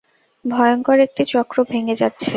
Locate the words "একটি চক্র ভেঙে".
0.99-1.95